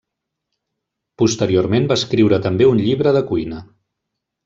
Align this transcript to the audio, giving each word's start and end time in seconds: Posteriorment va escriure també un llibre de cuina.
Posteriorment 1.23 1.87
va 1.93 1.99
escriure 2.03 2.43
també 2.49 2.71
un 2.73 2.85
llibre 2.89 3.15
de 3.19 3.25
cuina. 3.33 3.65